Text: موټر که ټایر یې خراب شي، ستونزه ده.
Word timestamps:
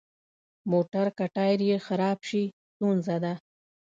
موټر 0.71 1.05
که 1.17 1.25
ټایر 1.35 1.59
یې 1.69 1.77
خراب 1.87 2.19
شي، 2.29 2.43
ستونزه 2.71 3.15
ده. 3.23 3.33